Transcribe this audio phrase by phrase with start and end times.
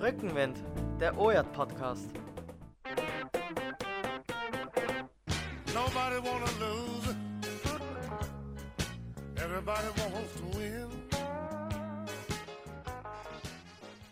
[0.00, 0.56] Rückenwind,
[1.00, 2.06] der OJAT Podcast.
[5.74, 7.16] Nobody wanna lose.
[9.34, 10.88] Everybody wants to win.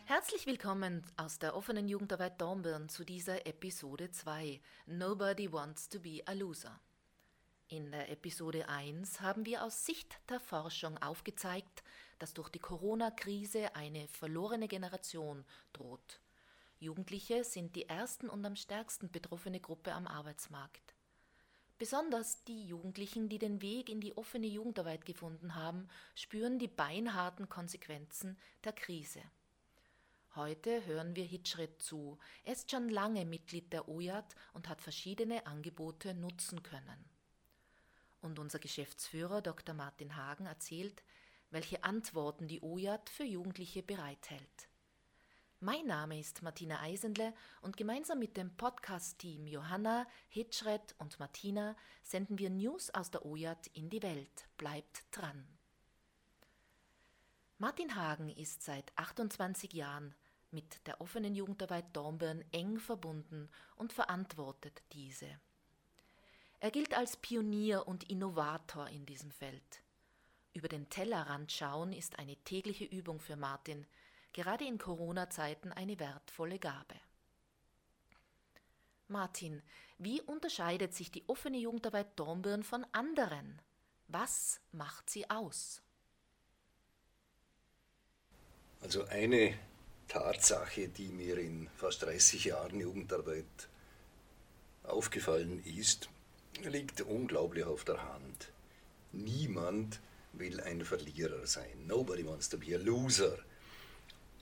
[0.06, 6.20] Herzlich willkommen aus der offenen Jugendarbeit Dornbirn zu dieser Episode 2 Nobody Wants to be
[6.26, 6.80] a Loser.
[7.68, 11.84] In der Episode 1 haben wir aus Sicht der Forschung aufgezeigt,
[12.18, 16.20] dass durch die Corona-Krise eine verlorene Generation droht.
[16.78, 20.94] Jugendliche sind die ersten und am stärksten betroffene Gruppe am Arbeitsmarkt.
[21.78, 27.48] Besonders die Jugendlichen, die den Weg in die offene Jugendarbeit gefunden haben, spüren die beinharten
[27.48, 29.20] Konsequenzen der Krise.
[30.34, 32.18] Heute hören wir Hitschritt zu.
[32.44, 37.04] Er ist schon lange Mitglied der OJAT und hat verschiedene Angebote nutzen können.
[38.20, 39.74] Und unser Geschäftsführer Dr.
[39.74, 41.02] Martin Hagen erzählt,
[41.50, 44.68] welche Antworten die OJAT für Jugendliche bereithält.
[45.60, 52.38] Mein Name ist Martina Eisenle und gemeinsam mit dem Podcast-Team Johanna, Hitschred und Martina senden
[52.38, 54.48] wir News aus der OJAT in die Welt.
[54.58, 55.46] Bleibt dran!
[57.58, 60.14] Martin Hagen ist seit 28 Jahren
[60.50, 65.26] mit der offenen Jugendarbeit Dornbirn eng verbunden und verantwortet diese.
[66.60, 69.82] Er gilt als Pionier und Innovator in diesem Feld.
[70.56, 73.86] Über den Tellerrand schauen ist eine tägliche Übung für Martin,
[74.32, 76.94] gerade in Corona-Zeiten eine wertvolle Gabe.
[79.06, 79.62] Martin,
[79.98, 83.60] wie unterscheidet sich die offene Jugendarbeit Dornbirn von anderen?
[84.08, 85.82] Was macht sie aus?
[88.80, 89.58] Also eine
[90.08, 93.68] Tatsache, die mir in fast 30 Jahren Jugendarbeit
[94.84, 96.08] aufgefallen ist,
[96.62, 98.50] liegt unglaublich auf der Hand.
[99.12, 100.00] Niemand
[100.38, 101.86] will ein Verlierer sein.
[101.86, 103.38] Nobody wants to be a loser.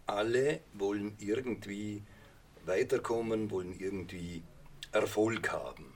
[0.06, 2.02] Alle wollen irgendwie
[2.66, 4.42] weiterkommen, wollen irgendwie
[4.92, 5.94] Erfolg haben.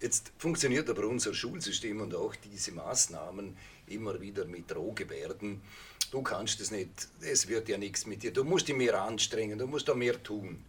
[0.00, 3.56] Jetzt funktioniert aber unser Schulsystem und auch diese Maßnahmen
[3.86, 5.62] immer wieder mit Drohgebärden.
[6.10, 9.58] Du kannst es nicht, es wird ja nichts mit dir, du musst dich mehr anstrengen,
[9.58, 10.64] du musst da mehr tun.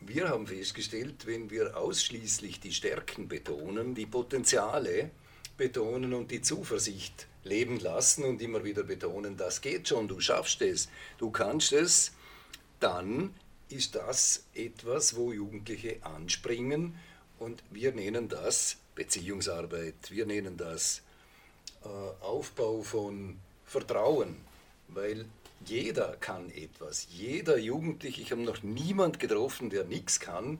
[0.00, 5.10] Wir haben festgestellt, wenn wir ausschließlich die Stärken betonen, die Potenziale
[5.56, 10.62] betonen und die Zuversicht leben lassen und immer wieder betonen, das geht schon, du schaffst
[10.62, 10.88] es,
[11.18, 12.12] du kannst es,
[12.80, 13.34] dann
[13.68, 16.98] ist das etwas, wo Jugendliche anspringen
[17.38, 21.02] und wir nennen das Beziehungsarbeit, wir nennen das
[21.84, 21.88] äh,
[22.24, 24.36] Aufbau von Vertrauen,
[24.88, 25.24] weil
[25.64, 27.06] jeder kann etwas.
[27.10, 30.58] Jeder Jugendliche, ich habe noch niemand getroffen, der nichts kann.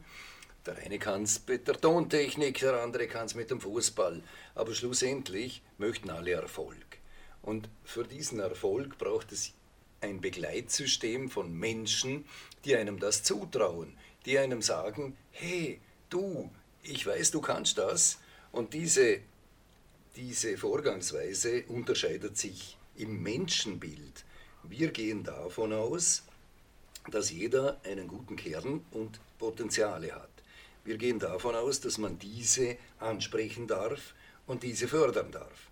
[0.65, 4.23] Der eine kann es mit der Tontechnik, der andere kann es mit dem Fußball.
[4.55, 6.99] Aber schlussendlich möchten alle Erfolg.
[7.43, 9.53] Und für diesen Erfolg braucht es
[10.01, 12.25] ein Begleitsystem von Menschen,
[12.65, 15.81] die einem das zutrauen, die einem sagen, hey,
[16.11, 16.51] du,
[16.83, 18.19] ich weiß, du kannst das.
[18.53, 19.21] Und diese,
[20.15, 24.25] diese Vorgangsweise unterscheidet sich im Menschenbild.
[24.63, 26.23] Wir gehen davon aus,
[27.11, 30.32] dass jeder einen guten Kern und Potenziale hat.
[30.85, 34.15] Wir gehen davon aus, dass man diese ansprechen darf
[34.47, 35.71] und diese fördern darf.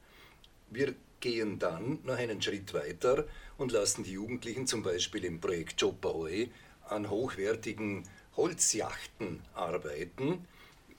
[0.70, 3.26] Wir gehen dann noch einen Schritt weiter
[3.58, 6.48] und lassen die Jugendlichen zum Beispiel im Projekt Jobbaue
[6.88, 8.04] an hochwertigen
[8.36, 10.46] Holzjachten arbeiten,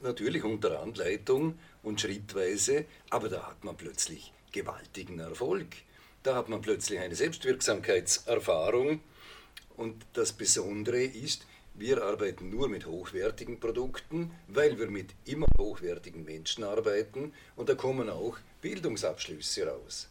[0.02, 5.68] natürlich unter Anleitung und schrittweise, aber da hat man plötzlich gewaltigen Erfolg.
[6.24, 9.00] Da hat man plötzlich eine Selbstwirksamkeitserfahrung.
[9.78, 16.24] Und das Besondere ist, wir arbeiten nur mit hochwertigen Produkten, weil wir mit immer hochwertigen
[16.24, 20.10] Menschen arbeiten und da kommen auch Bildungsabschlüsse raus.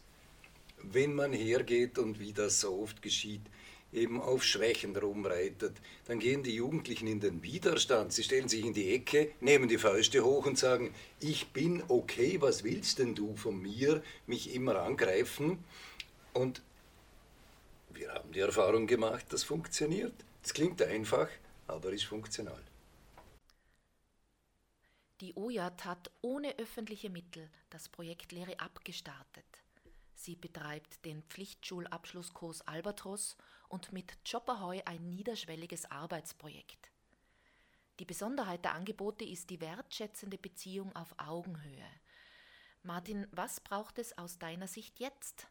[0.83, 3.41] Wenn man hergeht und wie das so oft geschieht,
[3.93, 5.73] eben auf Schwächen rumreitet,
[6.05, 8.13] dann gehen die Jugendlichen in den Widerstand.
[8.13, 12.37] Sie stellen sich in die Ecke, nehmen die Fäuste hoch und sagen, ich bin okay,
[12.39, 15.63] was willst denn du von mir, mich immer angreifen?
[16.33, 16.61] Und
[17.93, 20.13] wir haben die Erfahrung gemacht, das funktioniert.
[20.43, 21.27] Es klingt einfach,
[21.71, 22.63] aber ist funktional.
[25.21, 29.45] Die OJAT hat ohne öffentliche Mittel das Projekt Lehre abgestartet.
[30.15, 33.37] Sie betreibt den Pflichtschulabschlusskurs Albatros
[33.69, 36.91] und mit Jobahoi ein niederschwelliges Arbeitsprojekt.
[37.99, 41.87] Die Besonderheit der Angebote ist die wertschätzende Beziehung auf Augenhöhe.
[42.83, 45.47] Martin, was braucht es aus deiner Sicht jetzt?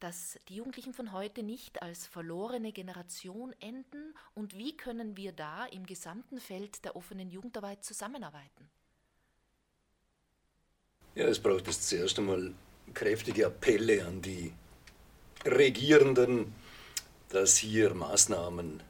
[0.00, 5.66] Dass die Jugendlichen von heute nicht als verlorene Generation enden und wie können wir da
[5.66, 8.70] im gesamten Feld der offenen Jugendarbeit zusammenarbeiten?
[11.14, 12.52] Ja, es braucht jetzt zuerst einmal
[12.94, 14.52] kräftige Appelle an die
[15.44, 16.54] Regierenden,
[17.28, 18.82] dass hier Maßnahmen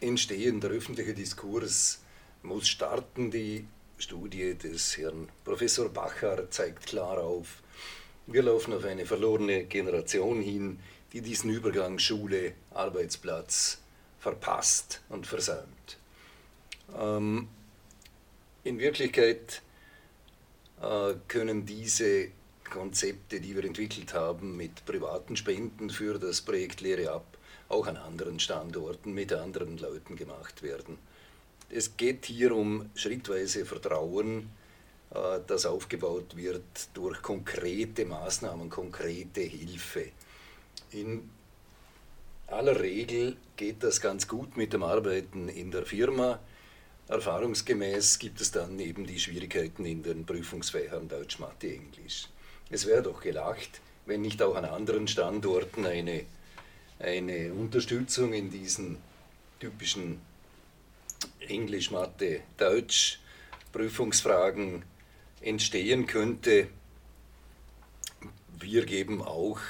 [0.00, 0.60] entstehen.
[0.60, 2.02] Der öffentliche Diskurs
[2.42, 3.30] muss starten.
[3.30, 3.66] Die
[3.98, 7.62] Studie des Herrn Professor Bacher zeigt klar auf,
[8.32, 10.78] wir laufen auf eine verlorene Generation hin,
[11.12, 13.78] die diesen Übergang Schule, Arbeitsplatz
[14.20, 15.98] verpasst und versäumt.
[16.96, 17.48] Ähm,
[18.62, 19.62] in Wirklichkeit
[20.80, 22.28] äh, können diese
[22.70, 27.26] Konzepte, die wir entwickelt haben, mit privaten Spenden für das Projekt Lehre ab,
[27.68, 30.98] auch an anderen Standorten mit anderen Leuten gemacht werden.
[31.68, 34.50] Es geht hier um schrittweise Vertrauen,
[35.10, 36.62] das aufgebaut wird
[36.94, 40.10] durch konkrete Maßnahmen, konkrete Hilfe.
[40.92, 41.28] In
[42.46, 46.38] aller Regel geht das ganz gut mit dem Arbeiten in der Firma.
[47.08, 52.28] Erfahrungsgemäß gibt es dann eben die Schwierigkeiten in den Prüfungsfächern Deutsch, Mathe, Englisch.
[52.70, 56.24] Es wäre doch gelacht, wenn nicht auch an anderen Standorten eine,
[57.00, 58.98] eine Unterstützung in diesen
[59.58, 60.20] typischen
[61.40, 63.18] Englisch, Mathe, Deutsch
[63.72, 64.84] Prüfungsfragen
[65.40, 66.68] entstehen könnte.
[68.58, 69.60] Wir geben auch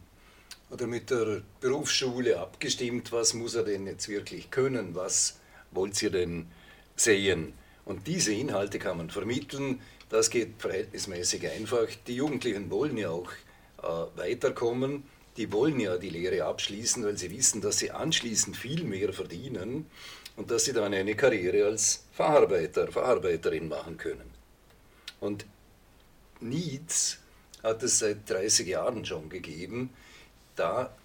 [0.70, 5.40] oder mit der Berufsschule abgestimmt, was muss er denn jetzt wirklich können, was
[5.72, 6.48] wollt ihr denn
[6.96, 7.54] sehen.
[7.86, 11.88] Und diese Inhalte kann man vermitteln, das geht verhältnismäßig einfach.
[12.08, 13.32] Die Jugendlichen wollen ja auch
[13.82, 15.04] äh, weiterkommen,
[15.38, 19.86] die wollen ja die Lehre abschließen, weil sie wissen, dass sie anschließend viel mehr verdienen
[20.36, 24.30] und dass sie dann eine Karriere als Facharbeiter, Facharbeiterin machen können.
[25.20, 25.46] Und
[26.40, 27.20] Needs
[27.64, 29.90] hat es seit 30 Jahren schon gegeben.
[30.56, 30.96] Da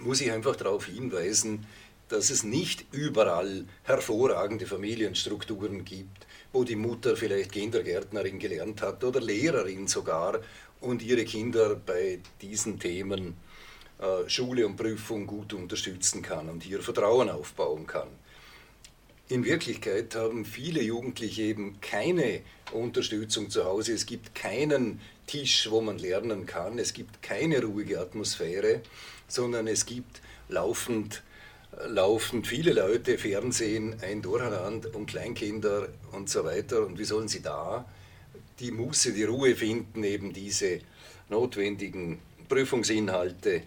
[0.00, 1.66] muss ich einfach darauf hinweisen,
[2.08, 9.20] dass es nicht überall hervorragende Familienstrukturen gibt, wo die Mutter vielleicht Kindergärtnerin gelernt hat oder
[9.20, 10.40] Lehrerin sogar
[10.80, 13.36] und ihre Kinder bei diesen Themen
[14.26, 18.08] Schule und Prüfung gut unterstützen kann und hier Vertrauen aufbauen kann.
[19.28, 23.94] In Wirklichkeit haben viele Jugendliche eben keine Unterstützung zu Hause.
[23.94, 26.78] Es gibt keinen Tisch, wo man lernen kann.
[26.78, 28.82] Es gibt keine ruhige Atmosphäre,
[29.26, 31.22] sondern es gibt laufend,
[31.86, 36.84] laufend viele Leute, Fernsehen, ein Durcheinander und Kleinkinder und so weiter.
[36.84, 37.86] Und wie sollen sie da
[38.60, 40.80] die Muße, die Ruhe finden, eben diese
[41.30, 43.62] notwendigen Prüfungsinhalte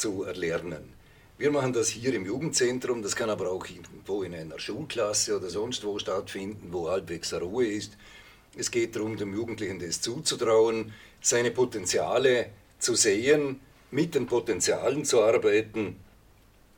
[0.00, 0.94] zu erlernen?
[1.36, 5.48] Wir machen das hier im Jugendzentrum, das kann aber auch irgendwo in einer Schulklasse oder
[5.48, 7.96] sonst wo stattfinden, wo halbwegs Ruhe ist.
[8.56, 15.22] Es geht darum, dem Jugendlichen das zuzutrauen, seine Potenziale zu sehen, mit den Potenzialen zu
[15.22, 15.96] arbeiten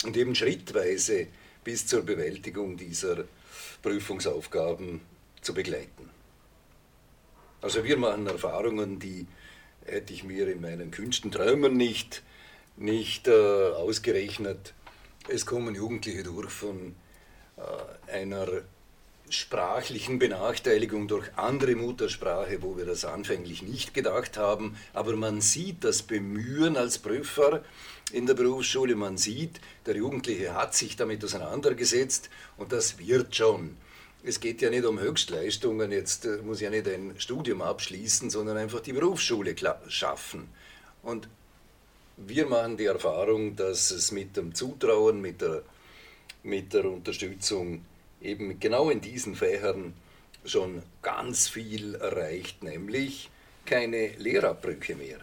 [0.04, 1.26] und eben schrittweise
[1.64, 3.24] bis zur Bewältigung dieser
[3.82, 5.00] Prüfungsaufgaben
[5.40, 6.10] zu begleiten.
[7.60, 9.26] Also wir machen Erfahrungen, die
[9.84, 12.22] hätte ich mir in meinen kühnsten Träumen nicht
[12.76, 14.74] nicht äh, ausgerechnet.
[15.28, 16.94] Es kommen Jugendliche durch von
[17.56, 18.46] äh, einer
[19.32, 24.76] sprachlichen Benachteiligung durch andere Muttersprache, wo wir das anfänglich nicht gedacht haben.
[24.92, 27.62] Aber man sieht das Bemühen als Prüfer
[28.12, 33.76] in der Berufsschule, man sieht, der Jugendliche hat sich damit auseinandergesetzt und das wird schon.
[34.22, 38.56] Es geht ja nicht um Höchstleistungen, jetzt äh, muss ja nicht ein Studium abschließen, sondern
[38.56, 39.54] einfach die Berufsschule
[39.88, 40.48] schaffen.
[41.02, 41.28] Und
[42.16, 45.62] wir machen die Erfahrung, dass es mit dem Zutrauen, mit der,
[46.42, 47.84] mit der Unterstützung
[48.20, 49.94] eben genau in diesen Fächern
[50.44, 53.30] schon ganz viel erreicht, nämlich
[53.64, 55.18] keine Lehrabbrüche mehr.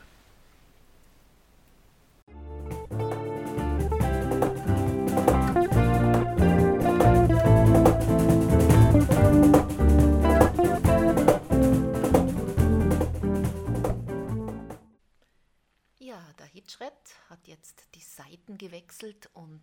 [17.30, 19.62] Hat jetzt die Seiten gewechselt und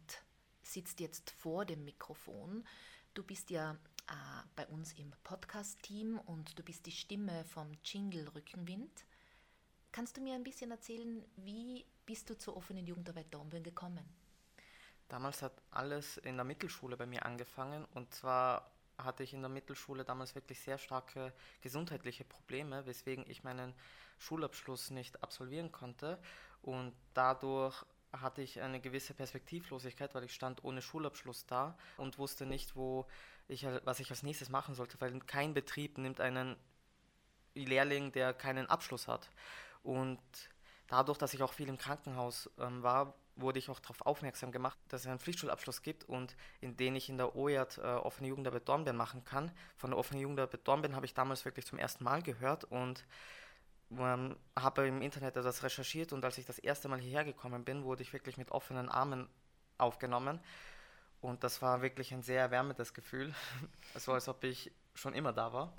[0.63, 2.65] sitzt jetzt vor dem Mikrofon.
[3.15, 3.73] Du bist ja
[4.09, 4.13] äh,
[4.55, 9.05] bei uns im Podcast-Team und du bist die Stimme vom Jingle Rückenwind.
[9.93, 14.05] Kannst du mir ein bisschen erzählen, wie bist du zur offenen Jugendarbeit Dornbirn gekommen?
[15.09, 19.49] Damals hat alles in der Mittelschule bei mir angefangen und zwar hatte ich in der
[19.49, 23.75] Mittelschule damals wirklich sehr starke gesundheitliche Probleme, weswegen ich meinen
[24.19, 26.19] Schulabschluss nicht absolvieren konnte
[26.63, 32.47] und dadurch hatte ich eine gewisse Perspektivlosigkeit, weil ich stand ohne Schulabschluss da und wusste
[32.47, 33.07] nicht, wo
[33.49, 36.57] ich, was ich als nächstes machen sollte, weil kein Betrieb nimmt einen
[37.55, 39.31] Lehrling, der keinen Abschluss hat.
[39.83, 40.21] Und
[40.89, 44.79] dadurch, dass ich auch viel im Krankenhaus ähm, war, wurde ich auch darauf aufmerksam gemacht,
[44.89, 48.69] dass es einen Pflichtschulabschluss gibt und in den ich in der OJAT äh, offene Jugendarbeit
[48.69, 49.53] Dornbirn machen kann.
[49.77, 53.05] Von der offenen Jugendarbeit Dornbirn habe ich damals wirklich zum ersten Mal gehört und
[53.91, 57.85] ähm, habe im Internet das recherchiert und als ich das erste Mal hierher gekommen bin,
[57.85, 59.29] wurde ich wirklich mit offenen Armen
[59.79, 60.41] aufgenommen.
[61.21, 63.35] Und das war wirklich ein sehr erwärmendes Gefühl.
[63.95, 65.75] Es war, als ob ich schon immer da war.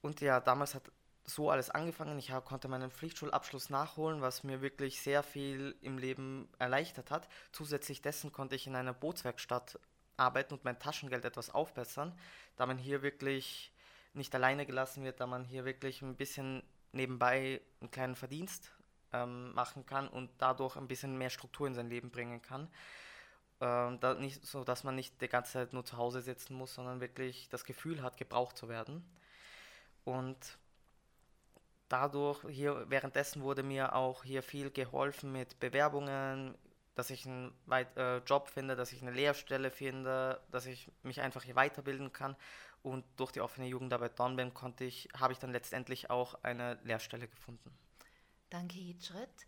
[0.00, 0.90] Und ja, damals hat
[1.24, 2.18] so alles angefangen.
[2.18, 7.28] Ich konnte meinen Pflichtschulabschluss nachholen, was mir wirklich sehr viel im Leben erleichtert hat.
[7.52, 9.78] Zusätzlich dessen konnte ich in einer Bootswerkstatt
[10.16, 12.16] arbeiten und mein Taschengeld etwas aufbessern,
[12.56, 13.72] da man hier wirklich
[14.12, 16.62] nicht alleine gelassen wird, da man hier wirklich ein bisschen
[16.92, 18.72] nebenbei einen kleinen Verdienst
[19.12, 22.68] ähm, machen kann und dadurch ein bisschen mehr Struktur in sein Leben bringen kann.
[23.60, 26.74] Ähm, da nicht so, dass man nicht die ganze Zeit nur zu Hause sitzen muss,
[26.74, 29.04] sondern wirklich das Gefühl hat, gebraucht zu werden.
[30.04, 30.58] Und
[31.88, 36.56] dadurch hier währenddessen wurde mir auch hier viel geholfen mit Bewerbungen,
[36.94, 41.42] dass ich einen äh, Job finde, dass ich eine Lehrstelle finde, dass ich mich einfach
[41.42, 42.36] hier weiterbilden kann
[42.82, 47.26] und durch die offene Jugendarbeit Dornbirn konnte ich, habe ich dann letztendlich auch eine Lehrstelle
[47.26, 47.76] gefunden.
[48.50, 49.46] Danke, Hitschritt.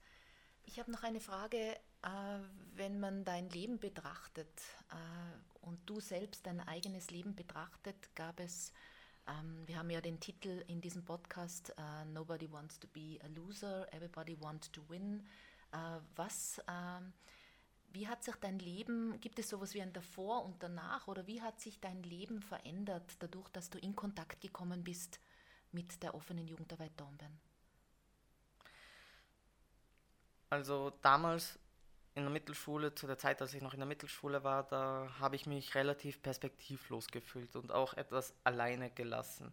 [0.64, 1.76] Ich habe noch eine Frage.
[2.02, 2.38] Äh,
[2.74, 8.72] wenn man dein Leben betrachtet äh, und du selbst dein eigenes Leben betrachtet, gab es,
[9.26, 13.26] ähm, wir haben ja den Titel in diesem Podcast, äh, Nobody wants to be a
[13.28, 15.26] loser, everybody wants to win.
[16.14, 17.12] was ähm,
[17.96, 21.40] wie hat sich dein Leben, gibt es sowas wie ein Davor und Danach oder wie
[21.40, 25.18] hat sich dein Leben verändert dadurch, dass du in Kontakt gekommen bist
[25.72, 27.40] mit der offenen Jugendarbeit Dornbirn?
[30.50, 31.58] Also damals
[32.16, 35.36] in der Mittelschule, zu der Zeit, als ich noch in der Mittelschule war, da habe
[35.36, 39.52] ich mich relativ perspektivlos gefühlt und auch etwas alleine gelassen.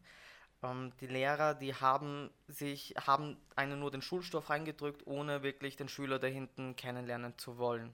[0.64, 5.90] Ähm, die Lehrer, die haben sich, haben einen nur den Schulstoff reingedrückt, ohne wirklich den
[5.90, 7.94] Schüler da hinten kennenlernen zu wollen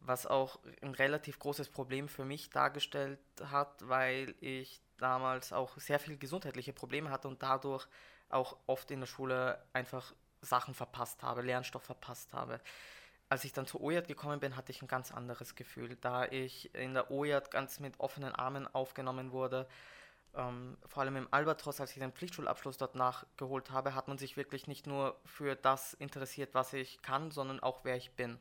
[0.00, 5.98] was auch ein relativ großes Problem für mich dargestellt hat, weil ich damals auch sehr
[5.98, 7.86] viele gesundheitliche Probleme hatte und dadurch
[8.28, 12.60] auch oft in der Schule einfach Sachen verpasst habe, Lernstoff verpasst habe.
[13.28, 16.72] Als ich dann zur OJAT gekommen bin, hatte ich ein ganz anderes Gefühl, da ich
[16.74, 19.66] in der OJAT ganz mit offenen Armen aufgenommen wurde.
[20.34, 24.36] Ähm, vor allem im Albatros, als ich den Pflichtschulabschluss dort nachgeholt habe, hat man sich
[24.36, 28.38] wirklich nicht nur für das interessiert, was ich kann, sondern auch wer ich bin.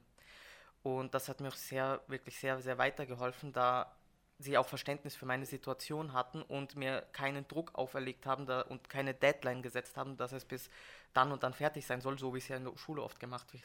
[0.84, 3.92] Und das hat mir auch sehr, wirklich sehr, sehr weitergeholfen, da
[4.38, 8.90] sie auch Verständnis für meine Situation hatten und mir keinen Druck auferlegt haben da, und
[8.90, 10.70] keine Deadline gesetzt haben, dass es bis
[11.14, 13.52] dann und dann fertig sein soll, so wie es ja in der Schule oft gemacht
[13.54, 13.64] wird.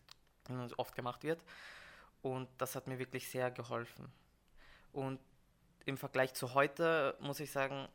[0.76, 1.42] Oft gemacht wird.
[2.22, 4.12] Und das hat mir wirklich sehr geholfen.
[4.92, 5.18] Und
[5.86, 7.88] im Vergleich zu heute muss ich sagen,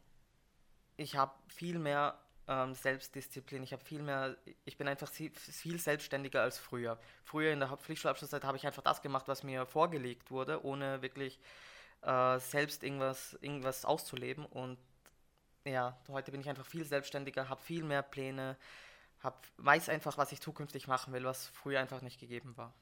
[0.97, 3.63] ich habe viel mehr ähm, Selbstdisziplin.
[3.63, 6.99] Ich habe viel mehr, ich bin einfach viel selbstständiger als früher.
[7.23, 11.39] Früher in der Pflichtschulabschlusszeit habe ich einfach das gemacht, was mir vorgelegt wurde, ohne wirklich
[12.01, 14.45] äh, selbst irgendwas, irgendwas auszuleben.
[14.45, 14.77] Und
[15.65, 18.57] ja, heute bin ich einfach viel selbstständiger, habe viel mehr Pläne,
[19.25, 22.73] hab, weiß einfach, was ich zukünftig machen will, was früher einfach nicht gegeben war.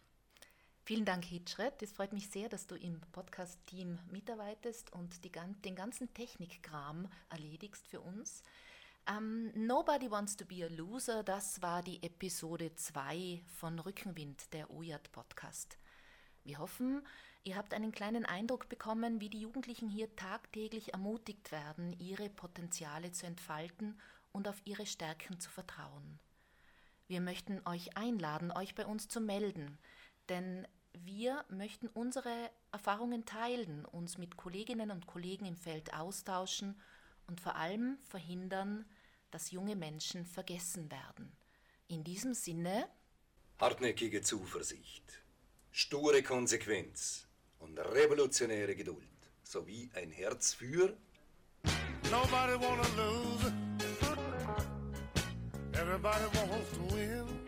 [0.86, 1.82] Vielen Dank, Hitschred.
[1.82, 7.88] Es freut mich sehr, dass du im Podcast-Team mitarbeitest und die, den ganzen Technikkram erledigst
[7.88, 8.44] für uns.
[9.10, 14.54] Um, ähm, Nobody Wants to Be a Loser, das war die Episode 2 von Rückenwind,
[14.54, 15.78] der OJAT Podcast.
[16.44, 17.06] Wir hoffen,
[17.44, 23.12] ihr habt einen kleinen Eindruck bekommen, wie die Jugendlichen hier tagtäglich ermutigt werden, ihre Potenziale
[23.14, 23.98] zu entfalten
[24.34, 26.20] und auf ihre Stärken zu vertrauen.
[27.08, 29.78] Wir möchten euch einladen, euch bei uns zu melden,
[30.30, 36.80] denn wir möchten unsere Erfahrungen teilen, uns mit Kolleginnen und Kollegen im Feld austauschen
[37.28, 38.86] und vor allem verhindern,
[39.32, 41.36] dass junge Menschen vergessen werden.
[41.88, 42.88] In diesem Sinne
[43.60, 45.24] hartnäckige Zuversicht,
[45.72, 47.28] sture Konsequenz
[47.60, 49.08] und revolutionäre Geduld
[49.44, 50.96] sowie ein Herz für
[52.12, 53.73] Nobody wanna lose.
[55.76, 57.43] Everybody wants to win.